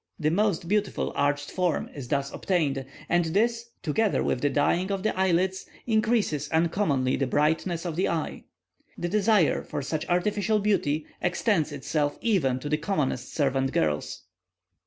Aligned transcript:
The 0.19 0.31
most 0.31 0.67
beautiful 0.67 1.13
arched 1.15 1.51
form 1.51 1.87
is 1.93 2.07
thus 2.07 2.33
obtained, 2.33 2.87
and 3.07 3.25
this, 3.25 3.69
together 3.83 4.23
with 4.23 4.41
the 4.41 4.49
dyeing 4.49 4.89
of 4.91 5.03
the 5.03 5.15
eyelids, 5.15 5.67
increases 5.85 6.49
uncommonly 6.49 7.17
the 7.17 7.27
brightness 7.27 7.85
of 7.85 7.95
the 7.95 8.09
eye. 8.09 8.45
The 8.97 9.09
desire 9.09 9.61
for 9.63 9.83
such 9.83 10.09
artificial 10.09 10.57
beauty 10.57 11.05
extends 11.21 11.71
itself 11.71 12.17
even 12.19 12.57
to 12.61 12.67
the 12.69 12.77
commonest 12.79 13.31
servant 13.35 13.73
girls. 13.73 14.23